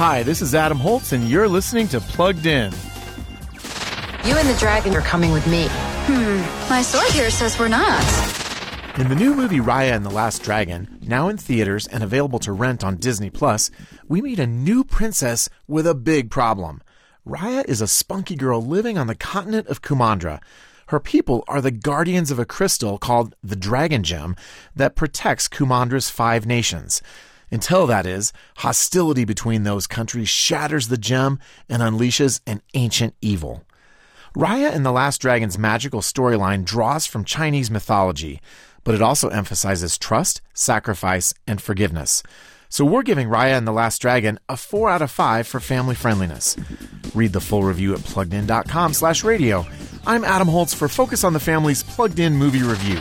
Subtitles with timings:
[0.00, 2.72] Hi, this is Adam Holz, and you're listening to Plugged In.
[4.24, 5.66] You and the dragon are coming with me.
[5.68, 8.02] Hmm, my sword here says we're not.
[8.98, 12.52] In the new movie Raya and the Last Dragon, now in theaters and available to
[12.52, 13.70] rent on Disney Plus,
[14.08, 16.80] we meet a new princess with a big problem.
[17.28, 20.40] Raya is a spunky girl living on the continent of Kumandra.
[20.86, 24.34] Her people are the guardians of a crystal called the Dragon Gem
[24.74, 27.02] that protects Kumandra's five nations.
[27.50, 31.38] Until that is, hostility between those countries shatters the gem
[31.68, 33.64] and unleashes an ancient evil.
[34.36, 38.40] Raya and the Last Dragon's magical storyline draws from Chinese mythology,
[38.84, 42.22] but it also emphasizes trust, sacrifice, and forgiveness.
[42.68, 45.96] So we're giving Raya and the Last Dragon a 4 out of 5 for family
[45.96, 46.56] friendliness.
[47.16, 49.66] Read the full review at pluggedin.com slash radio.
[50.06, 53.00] I'm Adam Holz for Focus on the Family's Plugged In Movie Review.